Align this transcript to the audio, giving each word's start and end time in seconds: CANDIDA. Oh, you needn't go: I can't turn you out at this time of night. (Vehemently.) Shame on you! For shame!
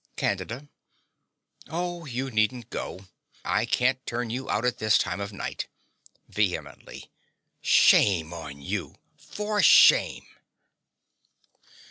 CANDIDA. 0.17 0.67
Oh, 1.69 2.05
you 2.07 2.31
needn't 2.31 2.71
go: 2.71 3.05
I 3.45 3.67
can't 3.67 4.03
turn 4.07 4.31
you 4.31 4.49
out 4.49 4.65
at 4.65 4.79
this 4.79 4.97
time 4.97 5.21
of 5.21 5.31
night. 5.31 5.67
(Vehemently.) 6.27 7.11
Shame 7.61 8.33
on 8.33 8.63
you! 8.63 8.95
For 9.19 9.61
shame! 9.61 10.25